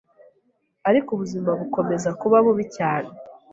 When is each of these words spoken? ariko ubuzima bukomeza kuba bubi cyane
ariko 0.89 1.09
ubuzima 1.15 1.49
bukomeza 1.59 2.09
kuba 2.19 2.37
bubi 2.45 2.65
cyane 2.77 3.09